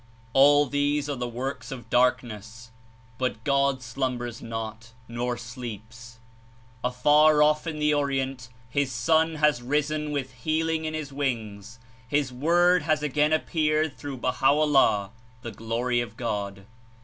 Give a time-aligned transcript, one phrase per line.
[0.31, 2.71] 28 All these are the works of darkness,
[3.19, 6.17] but God slum bers not, nor sleeps.
[6.83, 11.77] Afar off In the Orient his Sun has risen with healing In his wings,
[12.07, 15.09] his Word has again appeared through Baha'o' ^^^^^^''^ LLAH,
[15.43, 16.65] the Glory of God.